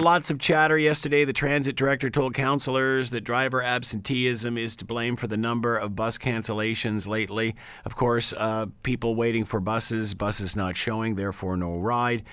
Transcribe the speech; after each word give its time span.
Lots 0.00 0.30
of 0.30 0.38
chatter 0.38 0.76
yesterday. 0.76 1.24
The 1.24 1.32
transit 1.32 1.76
director 1.76 2.10
told 2.10 2.34
councillors 2.34 3.10
that 3.10 3.22
driver 3.22 3.62
absenteeism 3.62 4.58
is 4.58 4.76
to 4.76 4.84
blame 4.84 5.14
for 5.14 5.28
the 5.28 5.36
number 5.36 5.76
of 5.76 5.94
bus 5.94 6.18
cancellations 6.18 7.06
lately. 7.06 7.54
Of 7.84 7.94
course, 7.94 8.34
uh, 8.36 8.66
people 8.82 9.14
waiting 9.14 9.44
for 9.44 9.60
buses, 9.60 10.12
buses 10.12 10.56
not 10.56 10.76
showing, 10.76 11.14
therefore 11.14 11.56
no 11.56 11.76
ride. 11.78 12.24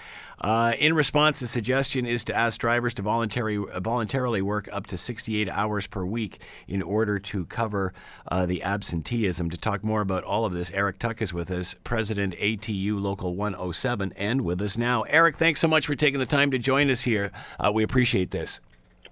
Uh, 0.41 0.73
in 0.79 0.93
response, 0.93 1.39
the 1.39 1.45
suggestion 1.45 2.07
is 2.07 2.23
to 2.25 2.35
ask 2.35 2.59
drivers 2.59 2.95
to 2.95 3.01
voluntary, 3.03 3.63
voluntarily 3.77 4.41
work 4.41 4.67
up 4.71 4.87
to 4.87 4.97
68 4.97 5.47
hours 5.47 5.85
per 5.85 6.03
week 6.03 6.41
in 6.67 6.81
order 6.81 7.19
to 7.19 7.45
cover 7.45 7.93
uh, 8.31 8.45
the 8.47 8.63
absenteeism. 8.63 9.51
To 9.51 9.57
talk 9.57 9.83
more 9.83 10.01
about 10.01 10.23
all 10.23 10.43
of 10.43 10.53
this, 10.53 10.71
Eric 10.71 10.97
Tuck 10.97 11.21
is 11.21 11.31
with 11.31 11.51
us, 11.51 11.75
President 11.83 12.33
ATU 12.37 12.99
Local 12.99 13.35
107, 13.35 14.13
and 14.15 14.41
with 14.41 14.61
us 14.61 14.77
now. 14.77 15.03
Eric, 15.03 15.37
thanks 15.37 15.59
so 15.59 15.67
much 15.67 15.85
for 15.85 15.95
taking 15.95 16.19
the 16.19 16.25
time 16.25 16.49
to 16.49 16.57
join 16.57 16.89
us 16.89 17.01
here. 17.01 17.31
Uh, 17.59 17.71
we 17.71 17.83
appreciate 17.83 18.31
this. 18.31 18.59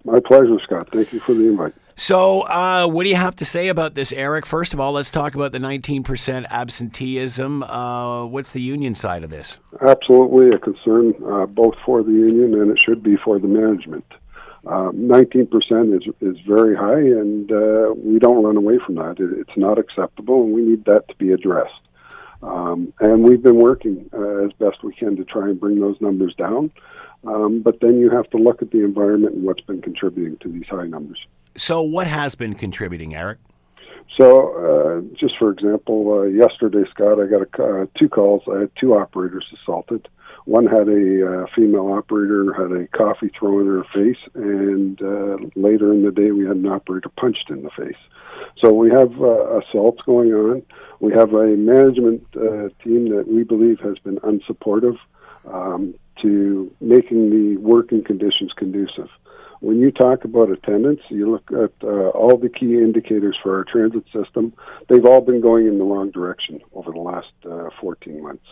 My 0.06 0.20
pleasure, 0.20 0.58
Scott. 0.64 0.90
Thank 0.92 1.14
you 1.14 1.20
for 1.20 1.34
the 1.34 1.48
invite. 1.48 1.74
So, 1.96 2.42
uh, 2.44 2.88
what 2.88 3.04
do 3.04 3.10
you 3.10 3.18
have 3.18 3.36
to 3.38 3.46
say 3.46 3.68
about 3.68 3.94
this, 3.94 4.14
Eric? 4.14 4.46
First 4.46 4.74
of 4.74 4.80
all, 4.80 4.94
let's 4.94 5.10
talk 5.10 5.36
about 5.36 5.52
the 5.52 5.58
19% 5.58 6.46
absenteeism. 6.48 7.64
Uh, 7.64 8.26
what's 8.26 8.54
the 8.54 8.62
union 8.62 8.94
side 8.94 9.22
of 9.26 9.30
this? 9.30 9.58
Absolutely 9.86 10.50
a 10.56 10.60
concern, 10.60 11.14
uh, 11.30 11.46
both 11.46 11.76
for 11.86 12.02
the 12.02 12.14
union 12.14 12.54
and 12.54 12.72
it 12.72 12.80
should 12.84 13.04
be 13.04 13.18
for 13.18 13.38
the 13.38 13.48
management. 13.48 14.06
19% 14.66 15.72
um, 15.72 15.94
is 15.94 16.04
is 16.22 16.38
very 16.48 16.76
high, 16.76 17.00
and 17.00 17.52
uh, 17.52 17.94
we 17.98 18.20
don't 18.20 18.44
run 18.44 18.58
away 18.58 18.78
from 18.86 18.96
that. 18.96 19.20
It, 19.20 19.32
it's 19.38 19.58
not 19.58 19.78
acceptable, 19.78 20.44
and 20.44 20.54
we 20.54 20.62
need 20.62 20.86
that 20.86 21.08
to 21.08 21.16
be 21.16 21.32
addressed. 21.32 21.82
Um, 22.42 22.94
and 23.00 23.24
we've 23.24 23.42
been 23.42 23.58
working 23.58 24.10
uh, 24.14 24.46
as 24.46 24.54
best 24.54 24.84
we 24.84 24.94
can 24.94 25.18
to 25.18 25.26
try 25.26 25.50
and 25.50 25.60
bring 25.60 25.80
those 25.80 26.00
numbers 26.00 26.34
down. 26.36 26.72
Um, 27.26 27.62
but 27.62 27.82
then 27.82 28.00
you 28.00 28.10
have 28.10 28.30
to 28.30 28.38
look 28.38 28.62
at 28.62 28.72
the 28.72 28.84
environment 28.84 29.36
and 29.36 29.44
what's 29.44 29.62
been 29.62 29.82
contributing 29.82 30.38
to 30.38 30.50
these 30.50 30.68
high 30.68 30.88
numbers. 30.88 31.20
So, 31.58 31.82
what 31.82 32.08
has 32.08 32.36
been 32.36 32.56
contributing, 32.56 33.16
Eric? 33.16 33.40
So, 34.18 34.54
uh, 34.56 35.16
just 35.16 35.38
for 35.38 35.52
example, 35.52 36.20
uh, 36.20 36.24
yesterday, 36.24 36.84
Scott, 36.90 37.20
I 37.20 37.26
got 37.26 37.42
a, 37.42 37.64
uh, 37.64 37.86
two 37.96 38.10
calls. 38.10 38.44
I 38.52 38.62
had 38.62 38.72
two 38.80 38.94
operators 38.94 39.46
assaulted. 39.54 40.08
One 40.46 40.66
had 40.66 40.88
a 40.88 41.44
uh, 41.44 41.46
female 41.56 41.92
operator 41.92 42.54
had 42.54 42.72
a 42.72 42.88
coffee 42.88 43.30
thrown 43.38 43.62
in 43.62 43.68
her 43.68 43.84
face, 43.94 44.18
and 44.34 45.00
uh, 45.02 45.38
later 45.56 45.94
in 45.94 46.04
the 46.04 46.12
day, 46.12 46.32
we 46.32 46.46
had 46.46 46.58
an 46.58 46.68
operator 46.68 47.10
punched 47.10 47.50
in 47.50 47.62
the 47.62 47.70
face. 47.70 48.00
So 48.58 48.74
we 48.74 48.90
have 48.90 49.22
uh, 49.22 49.60
assaults 49.60 50.02
going 50.06 50.34
on. 50.34 50.64
We 51.00 51.14
have 51.14 51.34
a 51.34 51.56
management 51.56 52.26
team 52.32 53.10
that 53.16 53.26
we 53.28 53.44
believe 53.44 53.80
has 53.82 54.00
been 54.00 54.18
unsupportive 54.18 54.98
um, 55.46 55.94
to 56.22 56.74
making 56.82 57.30
the 57.30 57.58
working 57.58 58.04
conditions 58.04 58.52
conducive 58.58 59.10
when 59.62 59.80
you 59.80 59.92
talk 59.92 60.24
about 60.24 60.50
attendance, 60.50 61.02
you 61.10 61.30
look 61.30 61.52
at 61.52 61.72
uh, 61.84 62.10
all 62.10 62.38
the 62.38 62.50
key 62.50 62.76
indicators 62.76 63.38
for 63.42 63.58
our 63.58 63.66
transit 63.66 64.06
system, 64.14 64.54
they've 64.88 65.06
all 65.06 65.22
been 65.22 65.42
going 65.42 65.68
in 65.68 65.78
the 65.78 65.84
wrong 65.84 66.12
direction 66.12 66.62
over 66.74 66.92
the 66.92 67.00
last 67.00 67.28
uh, 67.50 67.70
14 67.82 68.24
months. 68.24 68.46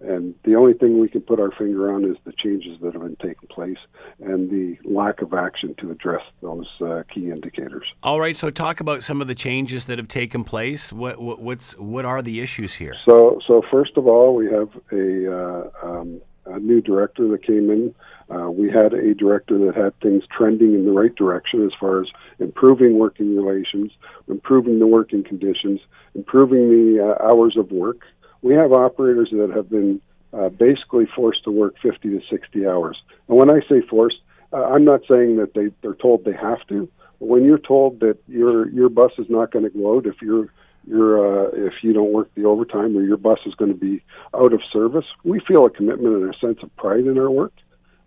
And 0.00 0.34
the 0.44 0.56
only 0.56 0.74
thing 0.74 1.00
we 1.00 1.08
can 1.08 1.22
put 1.22 1.40
our 1.40 1.52
finger 1.52 1.90
on 1.90 2.04
is 2.04 2.16
the 2.24 2.32
changes 2.32 2.78
that 2.82 2.92
have 2.92 3.02
been 3.02 3.16
taking 3.16 3.48
place 3.48 3.78
and 4.20 4.50
the 4.50 4.76
lack 4.84 5.22
of 5.22 5.32
action 5.32 5.74
to 5.78 5.92
address 5.92 6.20
those 6.42 6.68
uh, 6.82 7.04
key 7.14 7.30
indicators. 7.30 7.86
All 8.02 8.20
right. 8.20 8.36
So, 8.36 8.50
talk 8.50 8.80
about 8.80 9.02
some 9.02 9.22
of 9.22 9.28
the 9.28 9.34
changes 9.34 9.86
that 9.86 9.96
have 9.96 10.08
taken 10.08 10.44
place. 10.44 10.92
What, 10.92 11.18
what 11.22 11.40
what's 11.40 11.72
what 11.78 12.04
are 12.04 12.20
the 12.20 12.40
issues 12.40 12.74
here? 12.74 12.94
So, 13.08 13.38
so 13.46 13.62
first 13.70 13.96
of 13.96 14.06
all, 14.06 14.34
we 14.34 14.46
have 14.46 14.68
a, 14.92 15.32
uh, 15.32 15.70
um, 15.82 16.20
a 16.54 16.58
new 16.60 16.80
director 16.80 17.28
that 17.28 17.44
came 17.44 17.70
in 17.70 17.94
uh, 18.30 18.50
we 18.50 18.70
had 18.70 18.94
a 18.94 19.14
director 19.14 19.58
that 19.58 19.76
had 19.76 19.98
things 20.00 20.24
trending 20.30 20.74
in 20.74 20.86
the 20.86 20.92
right 20.92 21.14
direction 21.14 21.64
as 21.64 21.72
far 21.78 22.00
as 22.00 22.08
improving 22.38 22.98
working 22.98 23.36
relations, 23.36 23.92
improving 24.28 24.78
the 24.78 24.86
working 24.86 25.22
conditions, 25.22 25.80
improving 26.14 26.68
the 26.70 27.04
uh, 27.04 27.22
hours 27.22 27.56
of 27.56 27.70
work. 27.70 27.98
We 28.40 28.54
have 28.54 28.72
operators 28.72 29.28
that 29.32 29.50
have 29.54 29.68
been 29.68 30.00
uh, 30.32 30.48
basically 30.48 31.06
forced 31.14 31.44
to 31.44 31.50
work 31.50 31.74
50 31.82 32.08
to 32.08 32.20
60 32.30 32.66
hours. 32.66 33.00
And 33.28 33.36
when 33.36 33.50
I 33.50 33.60
say 33.68 33.82
forced, 33.82 34.20
uh, 34.52 34.64
I'm 34.64 34.84
not 34.84 35.02
saying 35.08 35.36
that 35.36 35.52
they, 35.54 35.70
they're 35.82 35.94
told 35.94 36.24
they 36.24 36.32
have 36.32 36.66
to. 36.68 36.88
When 37.18 37.44
you're 37.44 37.58
told 37.58 38.00
that 38.00 38.18
your 38.26 38.68
your 38.68 38.88
bus 38.88 39.12
is 39.18 39.26
not 39.30 39.50
going 39.50 39.64
to 39.64 39.70
go 39.70 39.96
out 39.96 40.06
if 40.06 40.20
you're 40.20 40.48
you're 40.86 41.46
uh, 41.46 41.50
if 41.54 41.74
you 41.82 41.92
don't 41.92 42.12
work 42.12 42.30
the 42.34 42.44
overtime 42.44 42.96
or 42.96 43.02
your 43.02 43.16
bus 43.16 43.38
is 43.46 43.54
going 43.54 43.72
to 43.72 43.78
be 43.78 44.02
out 44.34 44.52
of 44.52 44.60
service, 44.72 45.06
we 45.24 45.40
feel 45.40 45.64
a 45.64 45.70
commitment 45.70 46.16
and 46.16 46.34
a 46.34 46.38
sense 46.38 46.58
of 46.62 46.74
pride 46.76 47.06
in 47.06 47.18
our 47.18 47.30
work 47.30 47.52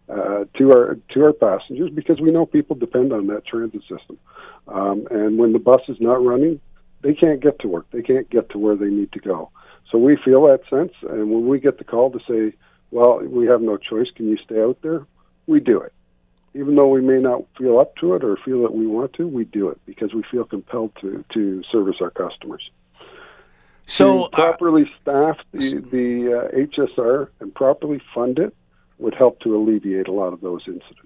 uh, 0.09 0.45
to 0.57 0.71
our 0.71 0.97
to 1.09 1.23
our 1.23 1.33
passengers 1.33 1.89
because 1.89 2.19
we 2.21 2.31
know 2.31 2.45
people 2.45 2.75
depend 2.75 3.11
on 3.11 3.27
that 3.27 3.45
transit 3.45 3.81
system. 3.81 4.17
Um, 4.67 5.07
and 5.11 5.37
when 5.37 5.53
the 5.53 5.59
bus 5.59 5.81
is 5.87 5.97
not 5.99 6.23
running, 6.23 6.59
they 7.01 7.13
can't 7.13 7.41
get 7.41 7.59
to 7.59 7.67
work. 7.67 7.87
They 7.91 8.01
can't 8.01 8.29
get 8.29 8.49
to 8.51 8.57
where 8.57 8.75
they 8.75 8.89
need 8.89 9.11
to 9.13 9.19
go. 9.19 9.51
So 9.91 9.97
we 9.97 10.17
feel 10.17 10.43
that 10.47 10.61
sense, 10.69 10.91
and 11.09 11.31
when 11.31 11.47
we 11.47 11.59
get 11.59 11.77
the 11.77 11.83
call 11.83 12.11
to 12.11 12.19
say, 12.27 12.55
"Well, 12.91 13.19
we 13.19 13.47
have 13.47 13.61
no 13.61 13.77
choice. 13.77 14.07
Can 14.15 14.27
you 14.27 14.37
stay 14.37 14.61
out 14.61 14.77
there?" 14.81 15.05
We 15.45 15.61
do 15.61 15.79
it, 15.79 15.93
even 16.57 16.75
though 16.75 16.87
we 16.87 17.01
may 17.01 17.19
not 17.19 17.43
feel 17.57 17.79
up 17.79 17.95
to 17.97 18.15
it 18.15 18.23
or 18.23 18.37
feel 18.43 18.61
that 18.63 18.73
we 18.73 18.87
want 18.87 19.13
to. 19.13 19.27
We 19.27 19.45
do 19.45 19.69
it 19.69 19.79
because 19.85 20.13
we 20.13 20.23
feel 20.29 20.43
compelled 20.43 20.91
to 21.01 21.23
to 21.33 21.63
service 21.71 21.97
our 22.01 22.09
customers. 22.09 22.69
So 23.85 24.25
to 24.25 24.29
properly 24.31 24.83
uh, 24.83 25.01
staff 25.01 25.37
the 25.51 25.79
the 25.91 26.49
uh, 26.51 26.97
HSR 26.97 27.29
and 27.39 27.53
properly 27.53 28.01
fund 28.13 28.39
it 28.39 28.55
would 28.97 29.13
help 29.13 29.39
to 29.41 29.55
alleviate 29.55 30.07
a 30.07 30.11
lot 30.11 30.33
of 30.33 30.41
those 30.41 30.61
incidents. 30.67 31.03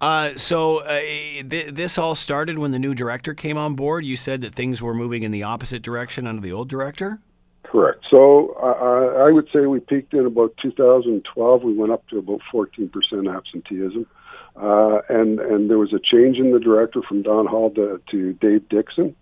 Uh, 0.00 0.36
so 0.36 0.78
uh, 0.78 0.98
th- 0.98 1.74
this 1.74 1.96
all 1.96 2.16
started 2.16 2.58
when 2.58 2.72
the 2.72 2.78
new 2.78 2.92
director 2.92 3.34
came 3.34 3.56
on 3.56 3.76
board. 3.76 4.04
You 4.04 4.16
said 4.16 4.40
that 4.40 4.54
things 4.54 4.82
were 4.82 4.94
moving 4.94 5.22
in 5.22 5.30
the 5.30 5.44
opposite 5.44 5.82
direction 5.82 6.26
under 6.26 6.42
the 6.42 6.50
old 6.50 6.68
director. 6.68 7.20
Correct. 7.72 8.04
So 8.10 8.54
uh, 8.62 9.24
I 9.24 9.32
would 9.32 9.48
say 9.50 9.60
we 9.60 9.80
peaked 9.80 10.12
in 10.12 10.26
about 10.26 10.54
2012. 10.60 11.62
We 11.62 11.72
went 11.72 11.90
up 11.90 12.06
to 12.08 12.18
about 12.18 12.42
14% 12.52 13.34
absenteeism, 13.34 14.06
uh, 14.56 14.98
and 15.08 15.40
and 15.40 15.70
there 15.70 15.78
was 15.78 15.94
a 15.94 15.98
change 15.98 16.36
in 16.36 16.52
the 16.52 16.60
director 16.60 17.00
from 17.00 17.22
Don 17.22 17.46
Hall 17.46 17.70
to, 17.70 17.98
to 18.10 18.34
Dave 18.34 18.68
Dixon. 18.68 19.16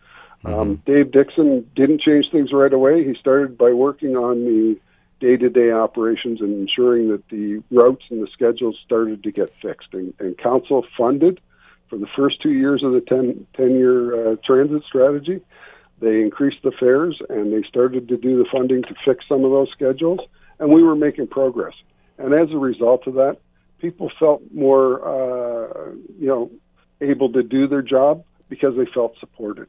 Um, 0.44 0.52
mm-hmm. 0.52 0.92
Dave 0.92 1.12
Dixon 1.12 1.70
didn't 1.76 2.00
change 2.00 2.26
things 2.32 2.52
right 2.52 2.72
away. 2.72 3.04
He 3.04 3.14
started 3.14 3.56
by 3.56 3.70
working 3.72 4.16
on 4.16 4.44
the 4.44 4.80
day-to-day 5.20 5.70
operations 5.70 6.40
and 6.40 6.60
ensuring 6.60 7.10
that 7.10 7.28
the 7.28 7.62
routes 7.70 8.02
and 8.10 8.20
the 8.20 8.28
schedules 8.32 8.76
started 8.84 9.22
to 9.22 9.30
get 9.30 9.52
fixed. 9.62 9.92
And, 9.92 10.12
and 10.18 10.36
council 10.36 10.84
funded 10.98 11.40
for 11.88 11.98
the 11.98 12.08
first 12.16 12.42
two 12.42 12.52
years 12.52 12.82
of 12.82 12.94
the 12.94 13.00
10, 13.02 13.46
10 13.54 13.70
year 13.76 14.32
uh, 14.32 14.36
transit 14.44 14.82
strategy. 14.88 15.40
They 16.00 16.20
increased 16.20 16.62
the 16.62 16.72
fares 16.72 17.20
and 17.28 17.52
they 17.52 17.66
started 17.68 18.08
to 18.08 18.16
do 18.16 18.38
the 18.38 18.48
funding 18.50 18.82
to 18.82 18.94
fix 19.04 19.24
some 19.28 19.44
of 19.44 19.50
those 19.50 19.68
schedules, 19.72 20.20
and 20.58 20.72
we 20.72 20.82
were 20.82 20.96
making 20.96 21.28
progress. 21.28 21.74
And 22.18 22.34
as 22.34 22.50
a 22.52 22.58
result 22.58 23.06
of 23.06 23.14
that, 23.14 23.38
people 23.78 24.10
felt 24.18 24.42
more, 24.52 25.00
uh, 25.04 25.92
you 26.18 26.26
know, 26.26 26.50
able 27.00 27.32
to 27.32 27.42
do 27.42 27.66
their 27.66 27.82
job 27.82 28.24
because 28.48 28.76
they 28.76 28.86
felt 28.92 29.14
supported. 29.18 29.68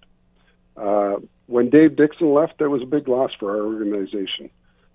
Uh, 0.75 1.17
when 1.47 1.69
Dave 1.69 1.95
Dixon 1.95 2.33
left, 2.33 2.59
that 2.59 2.69
was 2.69 2.81
a 2.81 2.85
big 2.85 3.07
loss 3.07 3.31
for 3.39 3.51
our 3.51 3.65
organization. 3.65 4.49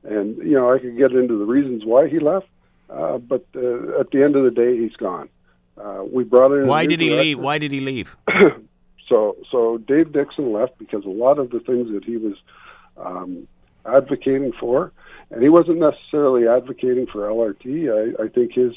And 0.04 0.38
you 0.38 0.52
know, 0.52 0.72
I 0.72 0.78
could 0.78 0.96
get 0.96 1.12
into 1.12 1.38
the 1.38 1.44
reasons 1.44 1.84
why 1.84 2.08
he 2.08 2.18
left, 2.18 2.46
uh, 2.88 3.18
but 3.18 3.44
uh, 3.54 4.00
at 4.00 4.10
the 4.10 4.22
end 4.22 4.36
of 4.36 4.44
the 4.44 4.50
day, 4.50 4.78
he's 4.78 4.94
gone. 4.96 5.28
Uh, 5.76 6.04
we 6.10 6.24
brought 6.24 6.52
in. 6.52 6.66
Why 6.66 6.86
did 6.86 7.00
he 7.00 7.08
director. 7.08 7.24
leave? 7.24 7.38
Why 7.38 7.58
did 7.58 7.72
he 7.72 7.80
leave? 7.80 8.14
so, 9.08 9.36
so 9.50 9.78
Dave 9.78 10.12
Dixon 10.12 10.52
left 10.52 10.78
because 10.78 11.04
a 11.04 11.10
lot 11.10 11.38
of 11.38 11.50
the 11.50 11.60
things 11.60 11.92
that 11.92 12.04
he 12.04 12.16
was 12.16 12.34
um, 12.96 13.46
advocating 13.86 14.52
for, 14.58 14.92
and 15.30 15.42
he 15.42 15.48
wasn't 15.48 15.78
necessarily 15.78 16.48
advocating 16.48 17.06
for 17.06 17.20
LRT. 17.20 18.16
I, 18.18 18.24
I 18.24 18.28
think 18.28 18.52
his 18.52 18.72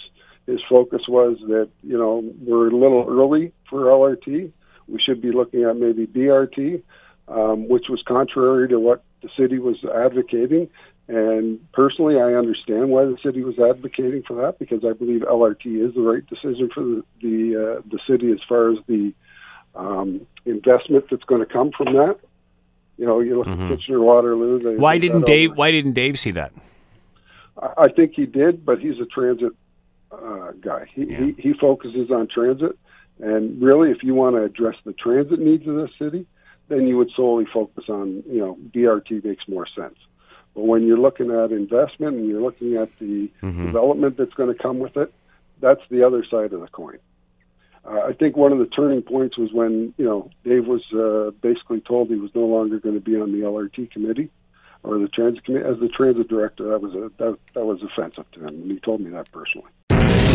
his 0.46 0.60
focus 0.68 1.02
was 1.08 1.38
that 1.48 1.70
you 1.84 1.98
know 1.98 2.24
we're 2.42 2.70
a 2.70 2.76
little 2.76 3.06
early 3.08 3.54
for 3.70 3.82
LRT. 3.82 4.52
We 4.88 5.00
should 5.00 5.22
be 5.22 5.32
looking 5.32 5.64
at 5.64 5.78
maybe 5.78 6.08
BRT, 6.08 6.82
um, 7.28 7.68
which 7.68 7.86
was 7.90 8.02
contrary 8.08 8.68
to 8.70 8.80
what 8.80 9.04
the 9.22 9.30
city 9.38 9.60
was 9.60 9.78
advocating. 9.84 10.70
And 11.08 11.60
personally, 11.72 12.18
I 12.20 12.34
understand 12.34 12.90
why 12.90 13.06
the 13.06 13.18
city 13.24 13.44
was 13.44 13.58
advocating 13.58 14.24
for 14.28 14.36
that 14.42 14.60
because 14.60 14.84
I 14.86 14.94
believe 14.94 15.22
LRT 15.22 15.88
is 15.88 15.96
the 15.96 16.02
right 16.02 16.26
decision 16.28 16.70
for 16.74 16.82
the 16.82 17.04
the, 17.22 17.56
uh, 17.56 17.82
the 17.90 18.00
city 18.08 18.32
as 18.32 18.40
far 18.48 18.72
as 18.72 18.78
the 18.88 19.14
um, 19.80 20.28
investment 20.46 21.06
that's 21.10 21.24
going 21.24 21.40
to 21.42 21.52
come 21.52 21.72
from 21.72 21.94
that. 21.94 22.20
You 22.98 23.06
know, 23.06 23.22
you 23.22 23.38
look 23.38 23.48
mm-hmm. 23.48 23.72
at 23.72 23.80
Kitchener 23.80 24.02
Waterloo. 24.02 24.60
They, 24.60 24.76
why 24.76 24.98
didn't 24.98 25.26
Dave? 25.26 25.52
Over. 25.52 25.58
Why 25.58 25.72
didn't 25.72 25.94
Dave 25.94 26.20
see 26.20 26.32
that? 26.32 26.52
I, 27.62 27.84
I 27.84 27.88
think 27.88 28.14
he 28.14 28.26
did, 28.26 28.66
but 28.66 28.80
he's 28.80 29.00
a 29.00 29.06
transit 29.06 29.54
uh, 30.12 30.52
guy. 30.60 30.88
He, 30.94 31.06
yeah. 31.06 31.20
he 31.20 31.36
he 31.40 31.54
focuses 31.54 32.12
on 32.12 32.28
transit, 32.28 32.78
and 33.20 33.62
really, 33.62 33.92
if 33.92 34.04
you 34.04 34.14
want 34.16 34.36
to 34.36 34.44
address 34.44 34.76
the 34.84 34.94
transit 34.94 35.40
needs 35.40 35.66
of 35.68 35.76
the 35.76 35.90
city, 35.98 36.26
then 36.68 36.88
you 36.88 36.98
would 36.98 37.12
solely 37.16 37.46
focus 37.46 37.86
on 37.88 38.24
you 38.28 38.40
know 38.40 38.58
BRT 38.76 39.24
makes 39.24 39.48
more 39.48 39.68
sense. 39.68 39.96
But 40.54 40.64
when 40.64 40.86
you're 40.86 41.00
looking 41.00 41.32
at 41.32 41.52
investment 41.52 42.18
and 42.18 42.28
you're 42.28 42.42
looking 42.42 42.76
at 42.76 42.90
the 43.00 43.30
Mm-hmm. 43.42 43.68
development 43.68 44.18
that's 44.18 44.34
going 44.34 44.54
to 44.54 44.62
come 44.62 44.80
with 44.80 44.98
it, 44.98 45.14
that's 45.62 45.82
the 45.90 46.04
other 46.04 46.26
side 46.30 46.52
of 46.52 46.60
the 46.60 46.68
coin. 46.68 46.98
Uh, 47.86 48.02
I 48.08 48.14
think 48.14 48.36
one 48.36 48.52
of 48.52 48.60
the 48.60 48.66
turning 48.66 49.02
points 49.02 49.38
was 49.38 49.52
when 49.54 49.94
you 49.98 50.06
know 50.06 50.30
Dave 50.44 50.68
was 50.68 50.84
uh, 50.94 51.32
basically 51.42 51.82
told 51.82 52.10
he 52.10 52.16
was 52.16 52.34
no 52.36 52.46
longer 52.46 52.80
going 52.80 52.96
to 52.96 53.02
be 53.02 53.20
on 53.20 53.32
the 53.32 53.40
LRT 53.40 53.92
committee 53.92 54.30
or 54.84 54.98
the 54.98 55.08
transit 55.08 55.44
committee 55.44 55.66
as 55.66 55.80
the 55.80 55.90
transit 55.90 56.28
director. 56.28 56.70
That 56.70 56.82
was 56.82 56.94
a 56.94 57.12
that, 57.18 57.38
that 57.54 57.66
was 57.66 57.82
offensive 57.84 58.30
to 58.32 58.40
him, 58.42 58.62
and 58.62 58.72
he 58.72 58.80
told 58.80 59.02
me 59.02 59.10
that 59.12 59.32
personally. 59.32 59.70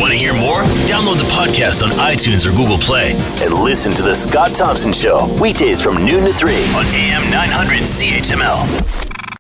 Want 0.01 0.13
to 0.13 0.19
hear 0.19 0.35
more? 0.35 0.61
Download 0.91 1.17
the 1.17 1.31
podcast 1.33 1.85
on 1.85 1.91
iTunes 1.91 2.47
or 2.47 2.51
Google 2.57 2.79
Play 2.79 3.13
and 3.41 3.55
listen 3.55 3.95
to 3.95 4.03
The 4.03 4.15
Scott 4.15 4.53
Thompson 4.53 4.93
Show 4.93 5.33
weekdays 5.41 5.81
from 5.81 6.05
noon 6.05 6.25
to 6.25 6.33
3 6.33 6.53
on 6.75 6.85
AM 6.87 7.31
900 7.31 7.83
CHML. 7.83 9.14